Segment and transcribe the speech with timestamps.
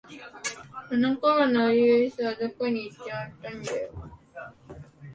[0.89, 3.07] あの頃の初々しさはどこにいっちまっ
[3.39, 3.91] たんだよ。